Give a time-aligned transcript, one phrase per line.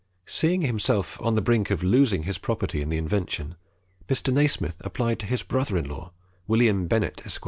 [0.25, 3.53] Seeing himself on the brink of losing his property in the invention,
[4.07, 4.33] Mr.
[4.33, 6.11] Nasmyth applied to his brother in law,
[6.47, 7.39] William Bennett, Esq.